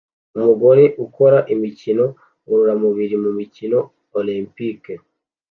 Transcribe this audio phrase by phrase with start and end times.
[0.37, 2.05] Umugore ukora imikino
[2.43, 3.77] ngororamubiri mu mikino
[4.19, 4.93] Olempike